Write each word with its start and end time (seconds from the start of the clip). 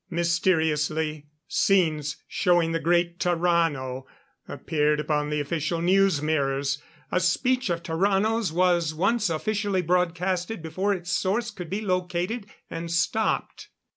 Mysteriously, 0.09 1.27
scenes 1.47 2.17
showing 2.27 2.71
the 2.71 2.79
great 2.79 3.19
Tarrano 3.19 4.05
appeared 4.47 4.99
upon 4.99 5.29
the 5.29 5.39
official 5.39 5.79
news 5.79 6.23
mirrors; 6.23 6.81
a 7.11 7.19
speech 7.19 7.69
of 7.69 7.83
Tarrano's 7.83 8.51
was 8.51 8.95
once 8.95 9.29
officially 9.29 9.83
broadcasted 9.83 10.63
before 10.63 10.91
its 10.91 11.11
source 11.11 11.51
could 11.51 11.69
be 11.69 11.81
located 11.81 12.47
and 12.67 12.89
stopped. 12.91 13.67